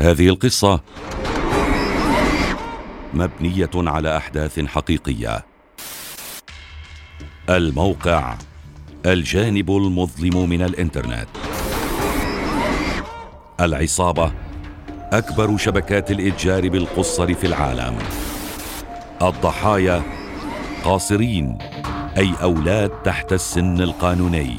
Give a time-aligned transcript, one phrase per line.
[0.00, 0.80] هذه القصة
[3.14, 5.46] مبنية على أحداث حقيقية.
[7.50, 8.34] الموقع
[9.06, 11.28] الجانب المظلم من الإنترنت.
[13.60, 14.32] العصابة
[15.12, 17.98] أكبر شبكات الإتجار بالقصر في العالم.
[19.22, 20.02] الضحايا
[20.84, 21.58] قاصرين
[22.16, 24.58] أي أولاد تحت السن القانوني.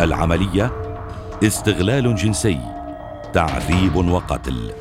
[0.00, 0.72] العملية
[1.42, 2.79] استغلال جنسي.
[3.32, 4.72] تعذيب وقتل.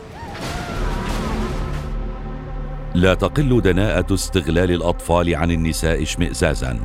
[2.95, 6.79] لا تقل دناءة استغلال الأطفال عن النساء اشمئزازا.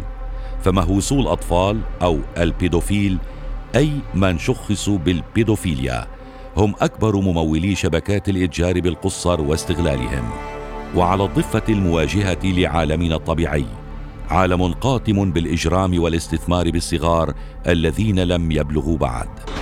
[0.63, 3.19] فمهووسو الاطفال أو ال pedophile
[3.77, 6.07] أي من شخصوا بالبيدوفيليا
[6.57, 10.31] هم أكبر ممولي شبكات الإتجار بالقصر واستغلالهم.
[10.97, 13.67] وعلى الضفة المواجهة لعالمنا الطبيعي
[14.31, 17.35] عالم قاتم بالإجرام والاستثمار بالصغار
[17.67, 19.54] الذين لم يبلغوا بعد.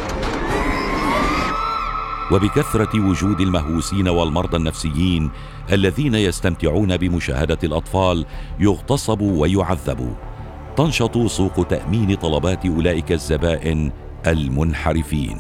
[2.31, 5.30] وبكثرة وجود المهووسين والمرضى النفسيين
[5.73, 8.27] الذين يستمتعون بمشاهدة الأطفال
[8.60, 10.15] يغتصبوا ويعذبوا
[10.77, 13.93] تنشط سوق تأمين طلبات أولئك الزبائن
[14.27, 15.38] المنحرفين.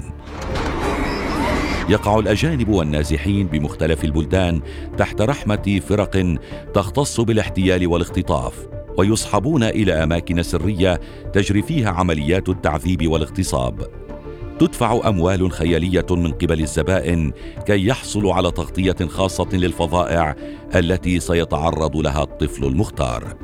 [1.88, 4.60] يقع الأجانب والنازحين بمختلف البلدان
[4.98, 6.36] تحت رحمة فرق
[6.74, 8.66] تختص بالاحتيال والاختطاف
[8.98, 11.00] ويصحبون إلى أماكن سرية
[11.32, 14.01] تجري فيها عمليات التعذيب والاغتصاب.
[14.58, 17.32] تدفع أموال خيالية من قبل الزبائن
[17.66, 20.36] كي يحصلوا على تغطية خاصة للفظائع
[20.74, 23.36] التي سيتعرض لها الطفل المختار.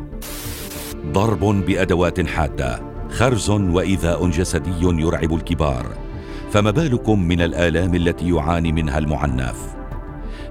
[1.07, 5.87] ضرب بأدوات حادة خرز وإيذاء جسدي يرعب الكبار
[6.51, 9.77] فما بالكم من الآلام التي يعاني منها المعنف؟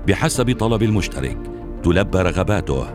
[0.08, 1.38] بحسب طلب المشترك
[1.83, 2.86] تلبى رغباته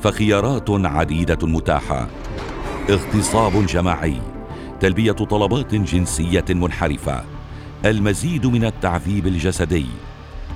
[0.00, 2.08] فخيارات عديدة متاحة.
[2.90, 4.33] اغتصاب جماعي
[4.84, 7.24] تلبية طلبات جنسية منحرفة.
[7.84, 9.86] المزيد من التعذيب الجسدي.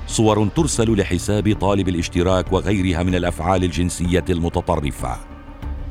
[0.06, 5.16] صور ترسل لحساب طالب الاشتراك وغيرها من الأفعال الجنسية المتطرفة.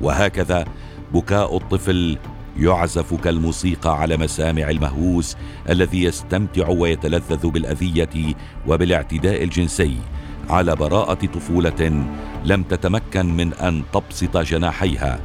[0.02, 0.66] وهكذا
[1.14, 2.18] بكاء الطفل
[2.59, 5.38] يعزف كالموسيقى على مسامع المهووس
[5.69, 8.36] الذي يستمتع ويتلذذ بالأذية
[8.68, 9.98] وبالاعتداء الجنسي
[10.50, 12.06] على براءة طفولة
[12.46, 15.19] لم تتمكن من أن تبسط جناحيها.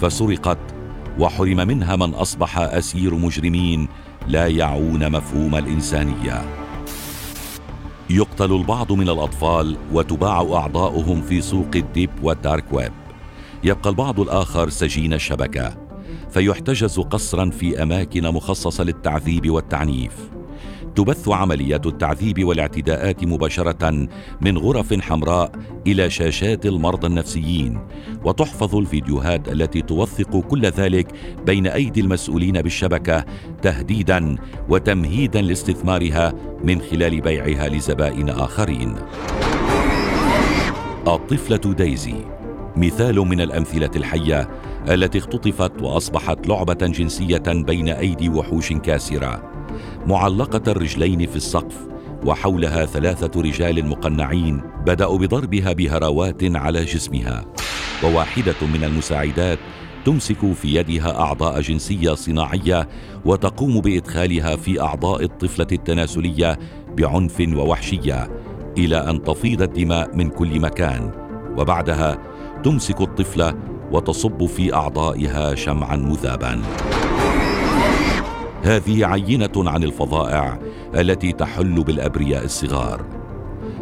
[0.00, 0.75] فسرقت
[1.18, 3.88] وحرم منها من أصبح أسير مجرمين
[4.28, 6.44] لا يعون مفهوم الإنسانية.
[8.10, 12.92] يقتل البعض من الأطفال وتباع أعضاؤهم في سوق الديب والدارك ويب.
[13.64, 15.76] يبقى البعض الآخر سجين الشبكة
[16.30, 20.35] فيحتجز قصرا في أماكن مخصصة للتعذيب والتعنيف.
[20.96, 24.08] تبث عمليات التعذيب والاعتداءات مباشرة
[24.40, 25.52] من غرف حمراء
[25.86, 27.78] إلى شاشات المرضى النفسيين
[28.24, 31.12] وتحفظ الفيديوهات التي توثق كل ذلك
[31.46, 33.24] بين أيدي المسؤولين بالشبكة
[33.62, 34.36] تهديدا
[34.68, 36.34] وتمهيدا لاستثمارها
[36.64, 38.94] من خلال بيعها لزبائن آخرين.
[41.08, 42.14] الطفلة دايزي
[42.76, 44.48] مثال من الأمثلة الحية
[44.88, 49.55] التي اختطفت وأصبحت لعبة جنسية بين أيدي وحوش كاسرة.
[50.06, 51.74] معلقة الرجلين في السقف
[52.24, 57.44] وحولها ثلاثة رجال مقنعين بدأوا بضربها بهراوات على جسمها.
[58.04, 59.58] وواحدة من المساعدات
[60.04, 62.88] تمسك في يدها أعضاء جنسية صناعية
[63.24, 66.58] وتقوم بإدخالها في أعضاء الطفلة التناسلية
[66.98, 68.30] بعنف ووحشية
[68.78, 71.10] إلى أن تفيض الدماء من كل مكان.
[71.58, 72.18] وبعدها
[72.64, 73.54] تمسك الطفلة
[73.92, 76.62] وتصب في أعضائها شمعا مذابا
[78.62, 80.58] هذه عينة عن الفظائع
[80.94, 83.04] التي تحل بالأبرياء الصغار.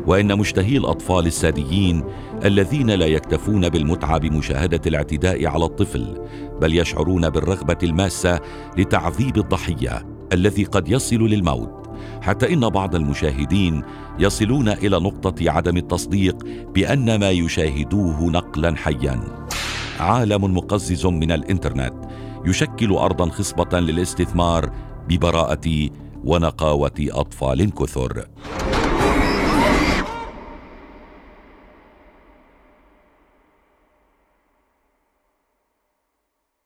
[0.06, 2.04] وإن مشتهي الأطفال الساديين
[2.44, 6.20] الذين لا يكتفون بالمتعة بمشاهدة الاعتداء على الطفل
[6.60, 8.40] بل يشعرون بالرغبة الماسة
[8.78, 11.90] لتعذيب الضحية الذي قد يصل للموت.
[12.22, 13.82] حتى إن بعض المشاهدين
[14.18, 16.36] يصلون إلى نقطة عدم التصديق
[16.74, 19.20] بأن ما يشاهدوه نقلا حيا.
[20.00, 21.94] عالم مقزز من الإنترنت
[22.46, 24.70] يشكل ارضا خصبة للاستثمار
[25.08, 25.90] ببراءة
[26.24, 28.26] ونقاوة أطفال كثر.